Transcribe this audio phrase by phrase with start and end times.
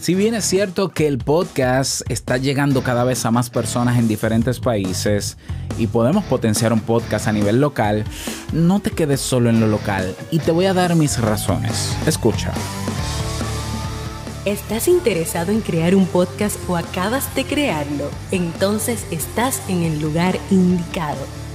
[0.00, 4.08] Si bien es cierto que el podcast está llegando cada vez a más personas en
[4.08, 5.36] diferentes países
[5.76, 8.04] y podemos potenciar un podcast a nivel local,
[8.54, 11.94] no te quedes solo en lo local y te voy a dar mis razones.
[12.06, 12.50] Escucha.
[14.46, 18.10] ¿Estás interesado en crear un podcast o acabas de crearlo?
[18.30, 21.39] Entonces estás en el lugar indicado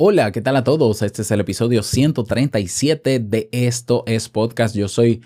[0.00, 1.02] Hola, ¿qué tal a todos?
[1.02, 4.76] Este es el episodio 137 de Esto es Podcast.
[4.76, 5.22] Yo soy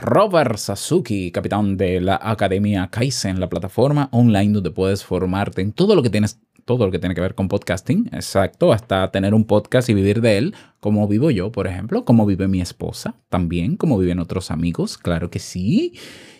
[0.00, 5.96] Robert Sasuki, capitán de la Academia Kaizen, la plataforma online donde puedes formarte en todo
[5.96, 9.44] lo que tienes todo lo que tiene que ver con podcasting, exacto, hasta tener un
[9.44, 13.76] podcast y vivir de él, como vivo yo, por ejemplo, como vive mi esposa, también,
[13.76, 15.94] como viven otros amigos, claro que sí.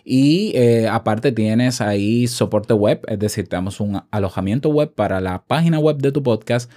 [0.04, 5.20] Y eh, aparte tienes ahí soporte web, es decir, te damos un alojamiento web para
[5.20, 6.70] la página web de tu podcast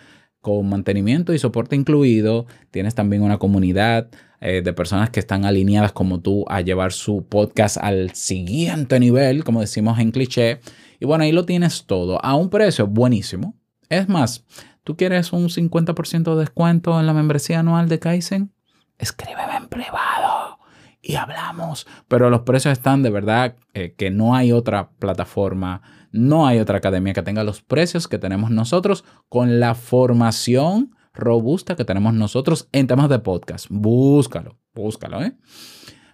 [0.46, 2.46] con mantenimiento y soporte incluido.
[2.70, 7.26] Tienes también una comunidad eh, de personas que están alineadas como tú a llevar su
[7.28, 10.60] podcast al siguiente nivel, como decimos en cliché.
[11.00, 13.56] Y bueno, ahí lo tienes todo a un precio buenísimo.
[13.90, 14.46] Es más,
[14.84, 18.54] ¿tú quieres un 50% de descuento en la membresía anual de Kaizen?
[19.00, 20.60] Escríbeme en privado
[21.02, 21.88] y hablamos.
[22.08, 25.82] Pero los precios están de verdad eh, que no hay otra plataforma
[26.16, 31.76] no hay otra academia que tenga los precios que tenemos nosotros con la formación robusta
[31.76, 33.68] que tenemos nosotros en temas de podcast.
[33.70, 35.36] Búscalo, búscalo, ¿eh?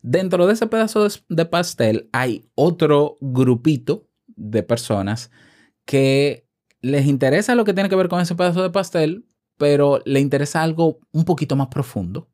[0.00, 5.30] Dentro de ese pedazo de pastel hay otro grupito de personas
[5.84, 6.48] que
[6.80, 9.26] les interesa lo que tiene que ver con ese pedazo de pastel,
[9.56, 12.28] pero le interesa algo un poquito más profundo.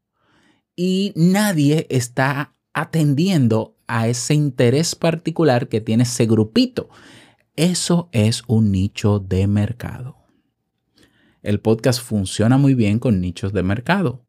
[0.75, 6.89] Y nadie está atendiendo a ese interés particular que tiene ese grupito.
[7.57, 10.17] Eso es un nicho de mercado.
[11.43, 14.25] El podcast funciona muy bien con nichos de mercado.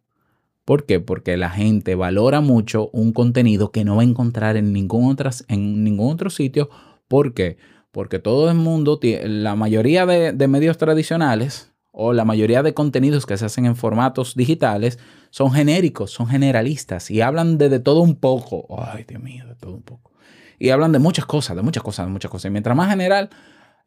[0.66, 1.00] ¿Por qué?
[1.00, 5.16] Porque la gente valora mucho un contenido que no va a encontrar en ningún,
[5.48, 6.70] en ningún otro sitio.
[7.08, 7.58] ¿Por qué?
[7.92, 13.26] Porque todo el mundo, la mayoría de, de medios tradicionales o la mayoría de contenidos
[13.26, 15.00] que se hacen en formatos digitales
[15.32, 18.66] son genéricos, son generalistas y hablan de, todo un poco.
[18.82, 20.12] Ay, Dios mío, de todo un poco.
[20.60, 22.50] Y hablan de muchas cosas, de muchas cosas, de muchas cosas.
[22.50, 23.30] Y mientras más general,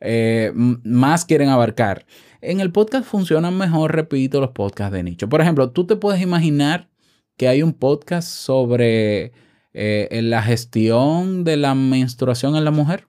[0.00, 2.06] eh, más quieren abarcar.
[2.40, 5.28] En el podcast funcionan mejor, repito, los podcasts de nicho.
[5.28, 6.88] Por ejemplo, tú te puedes imaginar
[7.36, 9.32] que hay un podcast sobre
[9.74, 13.06] eh, la gestión de la menstruación en la mujer.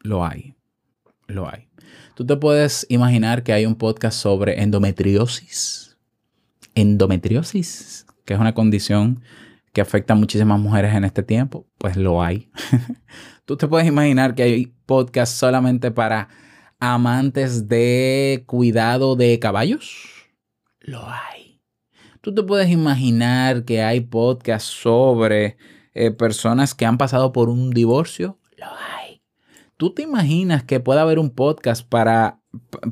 [0.00, 0.54] Lo hay,
[1.26, 1.68] lo hay.
[2.14, 5.84] Tú te puedes imaginar que hay un podcast sobre endometriosis
[6.74, 9.22] endometriosis, que es una condición
[9.72, 12.50] que afecta a muchísimas mujeres en este tiempo, pues lo hay.
[13.44, 16.28] Tú te puedes imaginar que hay podcasts solamente para
[16.78, 20.28] amantes de cuidado de caballos.
[20.80, 21.60] Lo hay.
[22.20, 25.56] Tú te puedes imaginar que hay podcasts sobre
[25.92, 28.38] eh, personas que han pasado por un divorcio.
[28.56, 28.93] Lo hay.
[29.76, 32.40] ¿Tú te imaginas que pueda haber un podcast para,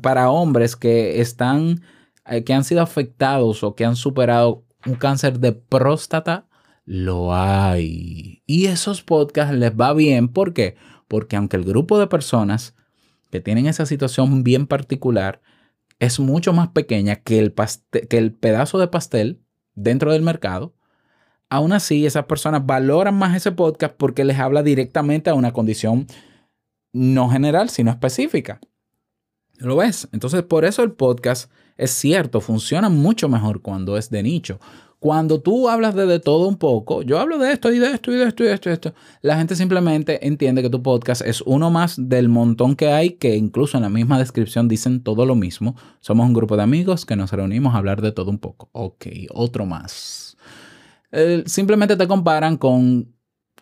[0.01, 1.81] para hombres que están,
[2.25, 6.47] eh, que han sido afectados o que han superado un cáncer de próstata?
[6.85, 8.43] Lo hay.
[8.45, 10.27] Y esos podcasts les va bien.
[10.27, 10.75] ¿Por qué?
[11.07, 12.75] Porque aunque el grupo de personas
[13.31, 15.41] que tienen esa situación bien particular
[15.99, 17.53] es mucho más pequeña que el,
[18.09, 19.41] que el pedazo de pastel
[19.73, 20.75] dentro del mercado,
[21.49, 26.07] aún así esas personas valoran más ese podcast porque les habla directamente a una condición
[26.93, 28.61] no general, sino específica.
[29.57, 30.07] ¿Lo ves?
[30.11, 34.59] Entonces, por eso el podcast es cierto, funciona mucho mejor cuando es de nicho.
[34.99, 38.15] Cuando tú hablas de, todo un poco, yo hablo de esto y de esto y
[38.15, 41.41] de esto y de esto y esto, la gente simplemente entiende que tu podcast es
[41.41, 45.35] uno más del montón que hay que incluso en la misma descripción dicen todo lo
[45.35, 45.75] mismo.
[45.99, 48.69] Somos un grupo de amigos que nos reunimos a hablar de todo un poco.
[48.71, 50.37] Ok, otro más.
[51.47, 53.13] simplemente te comparan con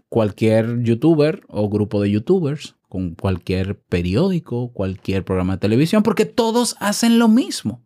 [0.10, 6.76] cualquier youtuber o grupo de youtubers con cualquier periódico, cualquier programa de televisión, porque todos
[6.82, 7.82] hacen lo mismo.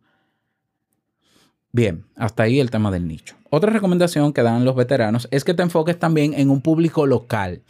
[1.70, 3.36] Bien, hasta ahí el tema del nicho.
[3.48, 7.62] Otra recomendación que dan los veteranos es que te enfoques también en un público local.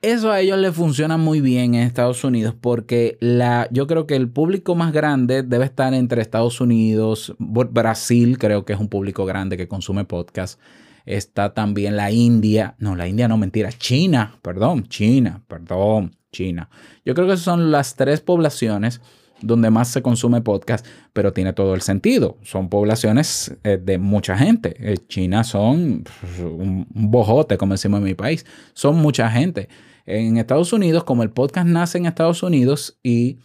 [0.00, 4.14] Eso a ellos les funciona muy bien en Estados Unidos porque la, yo creo que
[4.14, 9.26] el público más grande debe estar entre Estados Unidos, Brasil creo que es un público
[9.26, 10.60] grande que consume podcast.
[11.04, 16.14] Está también la India, no, la India no, mentira, China, perdón, China, perdón.
[16.36, 16.68] China.
[17.04, 19.00] Yo creo que son las tres poblaciones
[19.40, 22.38] donde más se consume podcast, pero tiene todo el sentido.
[22.42, 24.76] Son poblaciones eh, de mucha gente.
[24.78, 26.04] Eh, China son
[26.40, 28.44] un bojote, como decimos en mi país.
[28.74, 29.68] Son mucha gente.
[30.04, 33.38] En Estados Unidos, como el podcast nace en Estados Unidos y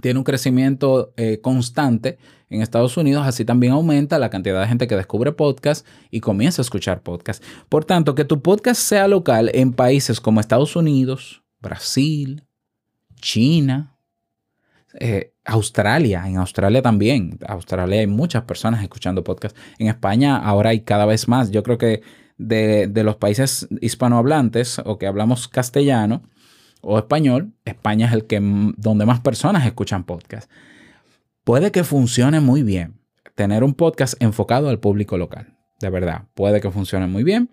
[0.00, 2.18] tiene un crecimiento eh, constante
[2.48, 6.60] en Estados Unidos, así también aumenta la cantidad de gente que descubre podcast y comienza
[6.60, 7.42] a escuchar podcast.
[7.68, 12.44] Por tanto, que tu podcast sea local en países como Estados Unidos, Brasil,
[13.20, 13.96] China,
[14.98, 16.24] eh, Australia.
[16.26, 17.38] En Australia también.
[17.46, 19.56] Australia hay muchas personas escuchando podcast.
[19.78, 21.50] En España ahora hay cada vez más.
[21.50, 22.02] Yo creo que
[22.38, 26.22] de, los países hispanohablantes o que hablamos castellano
[26.80, 28.40] o español, España es el que
[28.76, 30.50] donde más personas escuchan podcast.
[31.44, 33.00] Puede que funcione muy bien
[33.34, 35.56] tener un podcast enfocado al público local.
[35.80, 37.50] De verdad, puede que funcione muy bien.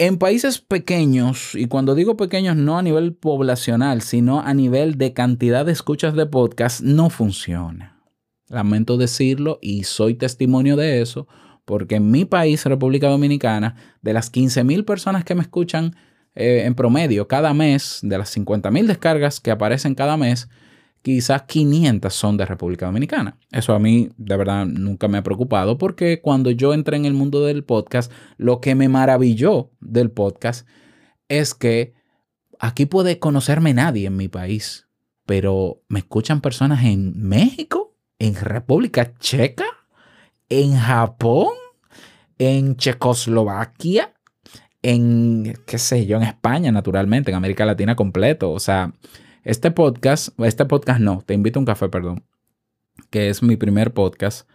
[0.00, 5.12] En países pequeños, y cuando digo pequeños no a nivel poblacional, sino a nivel de
[5.12, 8.00] cantidad de escuchas de podcast, no funciona.
[8.48, 11.28] Lamento decirlo y soy testimonio de eso,
[11.66, 15.94] porque en mi país, República Dominicana, de las 15.000 personas que me escuchan
[16.34, 20.48] eh, en promedio cada mes, de las 50.000 descargas que aparecen cada mes,
[21.02, 23.38] quizás 500 son de República Dominicana.
[23.50, 27.14] Eso a mí de verdad nunca me ha preocupado porque cuando yo entré en el
[27.14, 30.66] mundo del podcast, lo que me maravilló del podcast
[31.28, 31.94] es que
[32.58, 34.88] aquí puede conocerme nadie en mi país,
[35.26, 39.66] pero me escuchan personas en México, en República Checa,
[40.48, 41.54] en Japón,
[42.38, 44.12] en Checoslovaquia,
[44.82, 48.50] en, qué sé yo, en España, naturalmente, en América Latina completo.
[48.50, 48.92] O sea,
[49.44, 52.24] este podcast, este podcast no, te invito a un café, perdón,
[53.10, 54.48] que es mi primer podcast,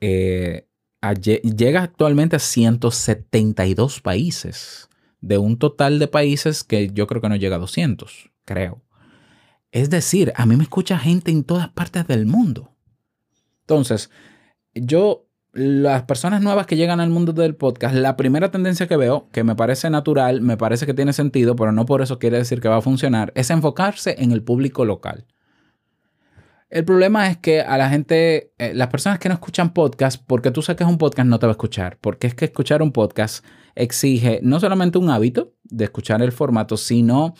[0.00, 0.68] eh,
[1.12, 4.88] llega actualmente a 172 países,
[5.20, 8.82] de un total de países que yo creo que no llega a 200, creo.
[9.72, 12.76] Es decir, a mí me escucha gente en todas partes del mundo.
[13.62, 14.10] Entonces,
[14.74, 15.23] yo
[15.54, 19.44] las personas nuevas que llegan al mundo del podcast, la primera tendencia que veo, que
[19.44, 22.68] me parece natural, me parece que tiene sentido, pero no por eso quiere decir que
[22.68, 25.26] va a funcionar, es enfocarse en el público local.
[26.74, 30.50] El problema es que a la gente, eh, las personas que no escuchan podcast, porque
[30.50, 31.98] tú sabes que es un podcast, no te va a escuchar.
[32.00, 33.44] Porque es que escuchar un podcast
[33.76, 37.34] exige no solamente un hábito de escuchar el formato, sino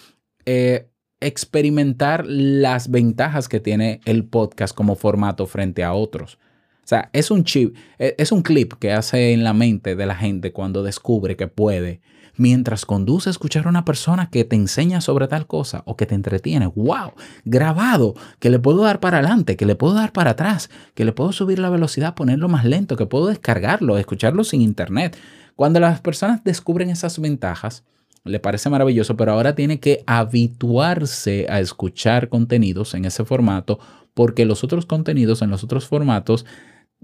[0.44, 6.38] eh, experimentar las ventajas que tiene el podcast como formato frente a otros.
[6.84, 10.04] O sea, es un chip, e, es un clip que hace en la mente de
[10.04, 12.02] la gente cuando descubre que puede,
[12.36, 16.14] mientras conduce escuchar a una persona que te enseña sobre tal cosa o que te
[16.14, 16.66] entretiene.
[16.66, 17.12] ¡Wow!
[17.46, 21.12] Grabado, que le puedo dar para adelante, que le puedo dar para atrás, que le
[21.12, 25.16] puedo subir la velocidad, ponerlo más lento, que puedo descargarlo, escucharlo sin internet.
[25.56, 27.84] Cuando las personas descubren esas ventajas,
[28.24, 33.78] le parece maravilloso, pero ahora tiene que habituarse a escuchar contenidos en ese formato
[34.14, 36.46] porque los otros contenidos en los otros formatos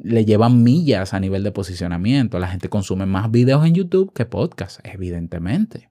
[0.03, 2.39] le llevan millas a nivel de posicionamiento.
[2.39, 5.91] La gente consume más videos en YouTube que podcast, evidentemente.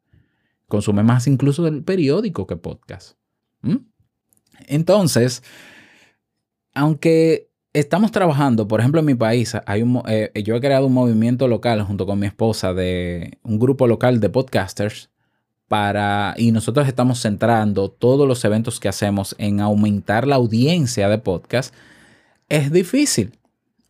[0.67, 3.17] Consume más incluso del periódico que podcast.
[4.67, 5.43] Entonces,
[6.73, 10.93] aunque estamos trabajando, por ejemplo, en mi país, hay un, eh, yo he creado un
[10.93, 15.09] movimiento local junto con mi esposa de un grupo local de podcasters
[15.67, 21.19] para, y nosotros estamos centrando todos los eventos que hacemos en aumentar la audiencia de
[21.19, 21.73] podcast,
[22.47, 23.38] es difícil.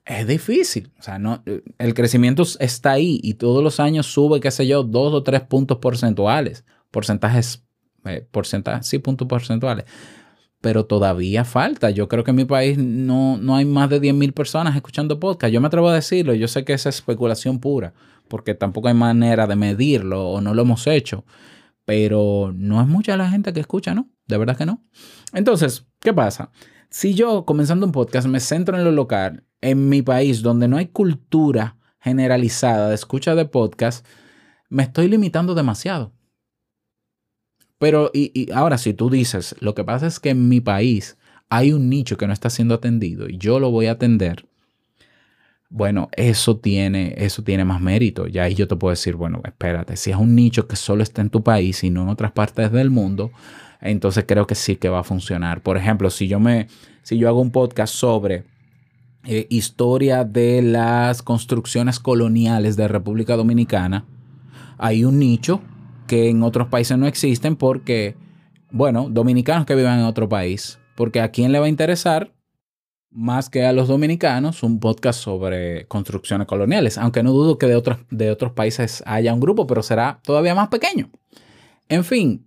[0.10, 0.92] Es difícil.
[0.98, 1.44] O sea, no,
[1.78, 5.42] el crecimiento está ahí y todos los años sube, qué sé yo, dos o tres
[5.42, 6.66] puntos porcentuales.
[6.90, 7.64] Porcentajes,
[8.06, 9.86] eh, porcentajes, sí, puntos porcentuales.
[10.62, 11.92] Pero todavía falta.
[11.92, 15.54] Yo creo que en mi país no, no hay más de 10.000 personas escuchando podcast.
[15.54, 16.34] Yo me atrevo a decirlo.
[16.34, 17.94] Yo sé que es especulación pura,
[18.28, 21.24] porque tampoco hay manera de medirlo o no lo hemos hecho
[21.90, 24.12] pero no es mucha la gente que escucha, ¿no?
[24.28, 24.84] De verdad que no.
[25.34, 26.52] Entonces, ¿qué pasa?
[26.90, 30.78] Si yo, comenzando un podcast, me centro en lo local, en mi país, donde no
[30.78, 34.06] hay cultura generalizada de escucha de podcast,
[34.70, 36.14] me estoy limitando demasiado.
[37.78, 41.18] Pero, y, ahora, si tú dices, lo que pasa es que en mi país
[41.50, 44.46] hay un nicho que no está siendo atendido y yo lo voy a atender,
[45.70, 48.26] bueno, eso tiene, eso tiene más mérito.
[48.26, 51.22] Ya ahí yo te puedo decir, bueno, espérate, si es un nicho que solo está
[51.22, 53.32] en tu país y no en otras partes del mundo,
[53.82, 55.62] entonces creo que sí que va a funcionar.
[55.62, 56.68] Por ejemplo, si yo me,
[57.04, 58.44] si yo hago un podcast sobre
[59.26, 64.06] eh, historia de las construcciones coloniales de República Dominicana,
[64.78, 65.62] hay un nicho
[66.08, 68.16] que en otros países no existen porque,
[68.72, 72.34] bueno, dominicanos que vivan en otro país, porque a quién le va a interesar
[73.12, 77.76] más que a los dominicanos, un podcast sobre construcciones coloniales, aunque no dudo que de
[77.76, 81.10] otros, de otros países haya un grupo, pero será todavía más pequeño.
[81.88, 82.46] En fin,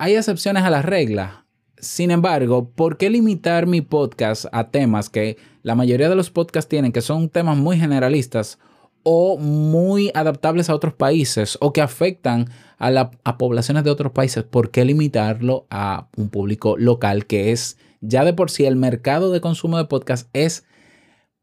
[0.00, 1.44] hay excepciones a la regla.
[1.76, 6.70] Sin embargo, ¿por qué limitar mi podcast a temas que la mayoría de los podcasts
[6.70, 8.58] tienen, que son temas muy generalistas
[9.02, 14.42] o muy adaptables a otros países o que afectan a poblaciones de otros países?
[14.42, 19.30] ¿Por qué limitarlo a un público local que es ya de por sí el mercado
[19.30, 20.64] de consumo de podcast es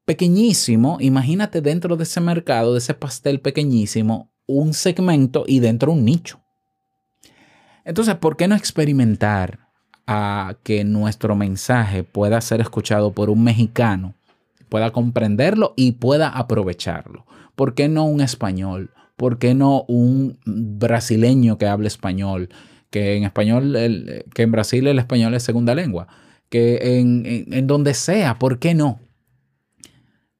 [0.06, 0.98] pequeñísimo.
[1.00, 6.47] Imagínate dentro de ese mercado, de ese pastel pequeñísimo, un segmento y dentro un nicho.
[7.88, 9.60] Entonces, ¿por qué no experimentar
[10.06, 14.14] a que nuestro mensaje pueda ser escuchado por un mexicano,
[14.68, 17.26] pueda comprenderlo y pueda aprovecharlo?
[17.56, 18.92] ¿Por qué no un español?
[19.16, 22.50] ¿Por qué no un brasileño que hable español?
[22.90, 23.74] Que en español,
[24.34, 26.08] que en Brasil el español es segunda lengua
[26.50, 29.00] que en, donde sea, ¿por qué no?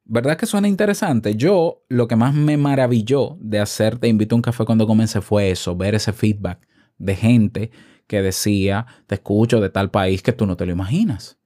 [0.06, 1.36] ¿Verdad que suena interesante?
[1.36, 5.20] Yo lo que más me maravilló de hacer Te invito a un café cuando comencé
[5.20, 6.67] fue eso, ver ese feedback
[6.98, 7.72] de gente
[8.08, 11.38] que decía, te escucho de tal país que tú no te lo imaginas.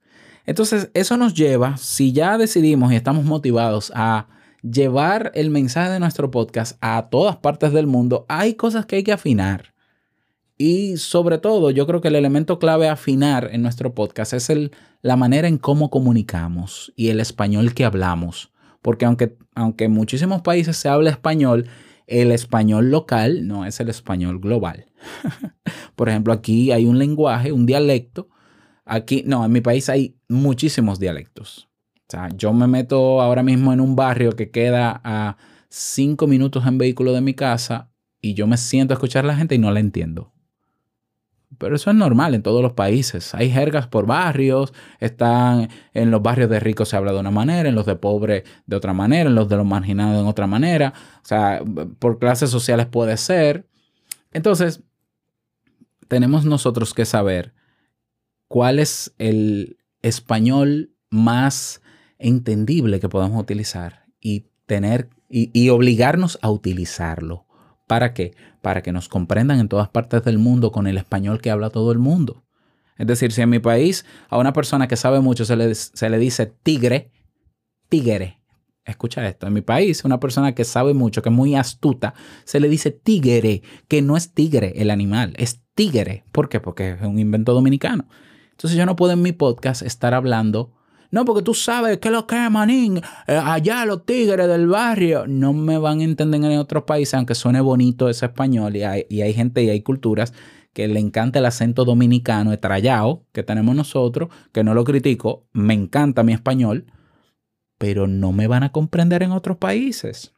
[0.46, 4.28] Entonces, eso nos lleva, si ya decidimos y estamos motivados a
[4.62, 9.04] llevar el mensaje de nuestro podcast a todas partes del mundo, hay cosas que hay
[9.04, 9.72] que afinar.
[10.58, 14.50] Y sobre todo, yo creo que el elemento clave a afinar en nuestro podcast es
[14.50, 18.52] el, la manera en cómo comunicamos y el español que hablamos.
[18.80, 21.66] Porque aunque, aunque en muchísimos países se habla español,
[22.12, 24.86] el español local no es el español global.
[25.96, 28.28] Por ejemplo, aquí hay un lenguaje, un dialecto.
[28.84, 31.68] Aquí, no, en mi país hay muchísimos dialectos.
[31.96, 35.38] O sea, yo me meto ahora mismo en un barrio que queda a
[35.68, 37.90] cinco minutos en vehículo de mi casa
[38.20, 40.31] y yo me siento a escuchar a la gente y no la entiendo.
[41.58, 43.34] Pero eso es normal en todos los países.
[43.34, 47.68] Hay jergas por barrios, están en los barrios de ricos se habla de una manera,
[47.68, 50.94] en los de pobres de otra manera, en los de los marginados en otra manera.
[51.22, 51.62] O sea,
[51.98, 53.66] por clases sociales puede ser.
[54.32, 54.82] Entonces,
[56.08, 57.54] tenemos nosotros que saber
[58.48, 61.80] cuál es el español más
[62.18, 67.46] entendible que podemos utilizar y tener y, y obligarnos a utilizarlo.
[67.86, 68.34] ¿Para qué?
[68.60, 71.92] Para que nos comprendan en todas partes del mundo con el español que habla todo
[71.92, 72.44] el mundo.
[72.98, 76.10] Es decir, si en mi país a una persona que sabe mucho se le, se
[76.10, 77.10] le dice tigre,
[77.88, 78.38] tigre.
[78.84, 82.58] Escucha esto, en mi país una persona que sabe mucho, que es muy astuta, se
[82.58, 86.24] le dice tigre, que no es tigre el animal, es tigre.
[86.32, 86.60] ¿Por qué?
[86.60, 88.08] Porque es un invento dominicano.
[88.50, 90.72] Entonces yo no puedo en mi podcast estar hablando
[91.12, 93.02] no, porque tú sabes que lo que manín.
[93.26, 95.26] Eh, allá los tigres del barrio.
[95.26, 98.74] No me van a entender en otros países, aunque suene bonito ese español.
[98.76, 100.32] Y hay, y hay gente y hay culturas
[100.72, 105.44] que le encanta el acento dominicano, estrellado, que tenemos nosotros, que no lo critico.
[105.52, 106.86] Me encanta mi español,
[107.76, 110.32] pero no me van a comprender en otros países.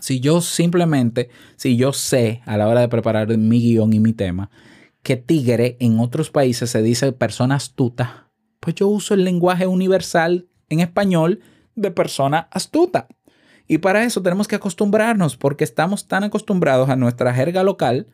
[0.00, 4.14] Si yo simplemente, si yo sé a la hora de preparar mi guion y mi
[4.14, 4.50] tema,
[5.02, 8.23] que tigre en otros países se dice persona astuta,
[8.64, 11.40] pues yo uso el lenguaje universal en español
[11.74, 13.08] de persona astuta.
[13.68, 18.06] Y para eso tenemos que acostumbrarnos, porque estamos tan acostumbrados a nuestra jerga local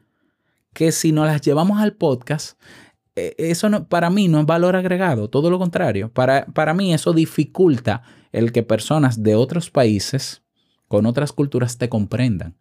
[0.73, 2.61] que si nos las llevamos al podcast,
[3.15, 6.13] eh, eso no, para mí no es valor agregado, todo lo contrario.
[6.13, 8.03] Para, para mí eso dificulta
[8.33, 10.43] el que personas de otros países
[10.89, 12.57] con otras culturas te comprendan.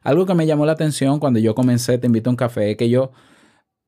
[0.00, 2.88] Algo que me llamó la atención cuando yo comencé Te invito a un café, que
[2.88, 3.10] yo,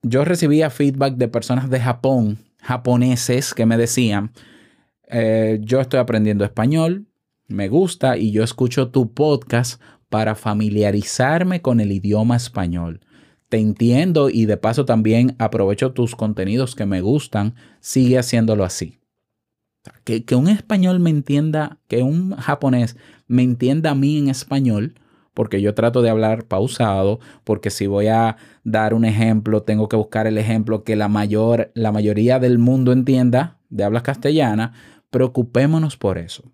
[0.02, 4.32] yo recibía feedback de personas de Japón, japoneses, que me decían,
[5.08, 7.06] eh, yo estoy aprendiendo español,
[7.46, 13.00] me gusta y yo escucho tu podcast para familiarizarme con el idioma español.
[13.48, 18.98] Te entiendo y de paso también aprovecho tus contenidos que me gustan, sigue haciéndolo así.
[20.04, 24.94] Que, que un español me entienda, que un japonés me entienda a mí en español,
[25.34, 29.96] porque yo trato de hablar pausado, porque si voy a dar un ejemplo, tengo que
[29.96, 34.72] buscar el ejemplo que la, mayor, la mayoría del mundo entienda de habla castellana,
[35.10, 36.44] preocupémonos por eso.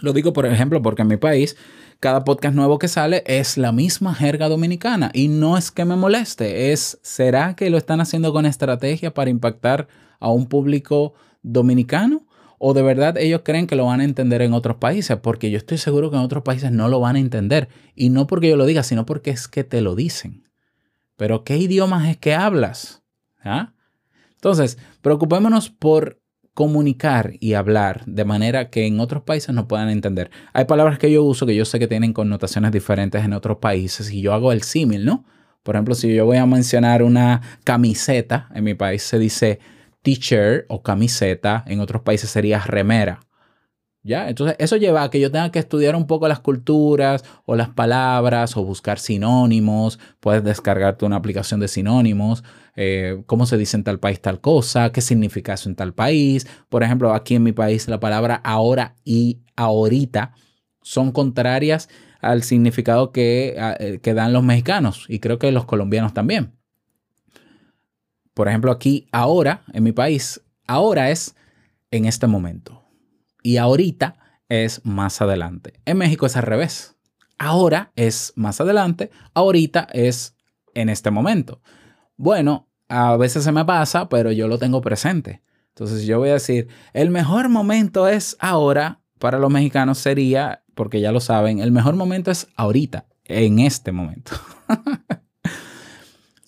[0.00, 1.56] Lo digo, por ejemplo, porque en mi país
[2.02, 5.94] cada podcast nuevo que sale es la misma jerga dominicana y no es que me
[5.94, 9.86] moleste, es, ¿será que lo están haciendo con estrategia para impactar
[10.18, 12.26] a un público dominicano?
[12.64, 15.16] ¿O de verdad ellos creen que lo van a entender en otros países?
[15.16, 17.68] Porque yo estoy seguro que en otros países no lo van a entender.
[17.96, 20.48] Y no porque yo lo diga, sino porque es que te lo dicen.
[21.16, 23.02] Pero ¿qué idiomas es que hablas?
[23.42, 23.72] ¿Ah?
[24.34, 26.22] Entonces, preocupémonos por
[26.54, 30.30] comunicar y hablar de manera que en otros países no puedan entender.
[30.52, 34.12] Hay palabras que yo uso que yo sé que tienen connotaciones diferentes en otros países
[34.12, 35.24] y yo hago el símil, ¿no?
[35.64, 39.58] Por ejemplo, si yo voy a mencionar una camiseta, en mi país se dice
[40.02, 43.20] t-shirt o camiseta, en otros países sería remera.
[44.04, 44.28] ¿Ya?
[44.28, 47.68] Entonces, eso lleva a que yo tenga que estudiar un poco las culturas o las
[47.68, 50.00] palabras o buscar sinónimos.
[50.18, 52.42] Puedes descargarte una aplicación de sinónimos,
[52.74, 56.48] eh, cómo se dice en tal país tal cosa, qué significa eso en tal país.
[56.68, 60.34] Por ejemplo, aquí en mi país la palabra ahora y ahorita
[60.82, 61.88] son contrarias
[62.20, 66.54] al significado que, eh, que dan los mexicanos y creo que los colombianos también
[68.34, 71.34] por ejemplo, aquí ahora, en mi país, ahora es
[71.90, 72.82] en este momento.
[73.42, 74.16] Y ahorita
[74.48, 75.80] es más adelante.
[75.84, 76.96] En México es al revés.
[77.38, 80.36] Ahora es más adelante, ahorita es
[80.74, 81.60] en este momento.
[82.16, 85.42] Bueno, a veces se me pasa, pero yo lo tengo presente.
[85.70, 91.00] Entonces yo voy a decir, el mejor momento es ahora, para los mexicanos sería, porque
[91.00, 94.32] ya lo saben, el mejor momento es ahorita, en este momento.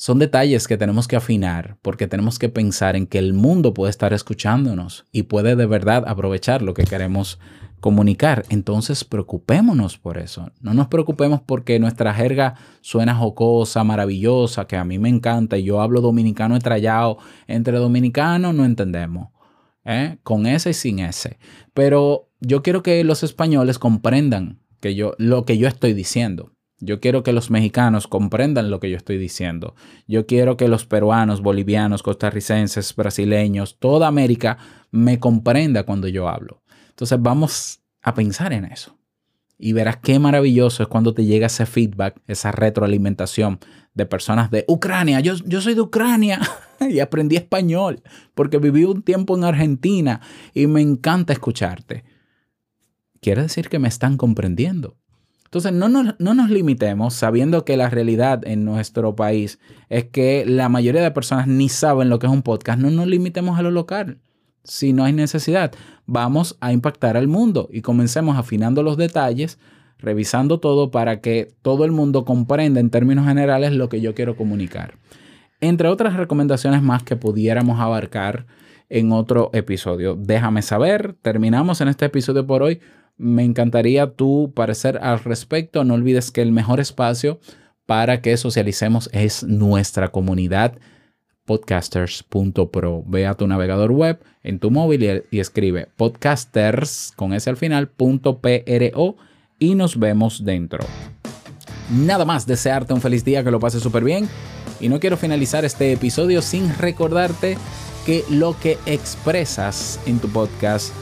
[0.04, 3.88] Son detalles que tenemos que afinar porque tenemos que pensar en que el mundo puede
[3.88, 7.38] estar escuchándonos y puede de verdad aprovechar lo que queremos
[7.80, 8.44] comunicar.
[8.50, 10.50] Entonces preocupémonos por eso.
[10.60, 15.64] No nos preocupemos porque nuestra jerga suena jocosa, maravillosa, que a mí me encanta y
[15.64, 17.16] yo hablo dominicano estrellado.
[17.46, 19.30] Entre dominicanos no entendemos.
[19.86, 20.18] ¿eh?
[20.22, 21.38] Con ese y sin ese.
[21.72, 26.53] Pero yo quiero que los españoles comprendan que yo, lo que yo estoy diciendo.
[26.84, 29.74] Yo quiero que los mexicanos comprendan lo que yo estoy diciendo.
[30.06, 34.58] Yo quiero que los peruanos, bolivianos, costarricenses, brasileños, toda América
[34.90, 36.62] me comprenda cuando yo hablo.
[36.90, 38.96] Entonces vamos a pensar en eso.
[39.58, 43.60] Y verás qué maravilloso es cuando te llega ese feedback, esa retroalimentación
[43.94, 45.20] de personas de Ucrania.
[45.20, 46.40] Yo, yo soy de Ucrania
[46.80, 48.02] y aprendí español
[48.34, 50.20] porque viví un tiempo en Argentina
[50.52, 52.04] y me encanta escucharte.
[53.20, 54.98] Quiere decir que me están comprendiendo.
[55.54, 55.72] Entonces,
[56.18, 61.12] no nos, limitemos sabiendo que la realidad en nuestro país es que la mayoría de
[61.12, 62.80] personas ni saben lo que es un podcast.
[62.80, 64.18] No nos limitemos a lo local.
[64.64, 65.70] Si no hay necesidad,
[66.06, 69.60] vamos a impactar al mundo y comencemos afinando los detalles,
[69.98, 74.34] revisando todo para que todo el mundo comprenda en términos generales lo que yo quiero
[74.34, 74.94] comunicar.
[75.60, 78.44] Entre otras recomendaciones más que pudiéramos abarcar
[78.88, 80.16] en otro episodio.
[80.16, 81.14] Déjame saber.
[81.22, 82.80] Terminamos en este episodio por hoy
[83.16, 85.84] me encantaría tu parecer al respecto.
[85.84, 87.40] No olvides que el mejor espacio
[87.86, 90.78] para que socialicemos es nuestra comunidad
[91.44, 93.04] podcasters.pro.
[93.06, 97.88] Ve a tu navegador web en tu móvil y, escribe podcasters con ese al final
[97.88, 99.16] .pro
[99.58, 100.84] y nos vemos dentro.
[101.90, 104.28] Nada más, desearte un feliz día, que lo pases súper bien.
[104.80, 107.56] Y no quiero finalizar este episodio sin recordarte
[108.06, 110.92] que lo que expresas en tu podcast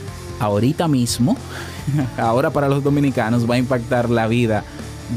[0.42, 1.36] ahorita mismo
[2.18, 4.64] ahora para los dominicanos va a impactar la vida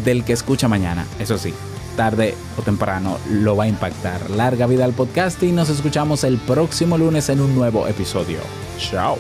[0.04, 1.06] del que escucha mañana.
[1.20, 1.54] Eso sí,
[1.96, 4.30] tarde o temprano lo va a impactar.
[4.30, 8.40] Larga vida al podcast y nos escuchamos el próximo lunes en un nuevo episodio.
[8.78, 9.18] Chao.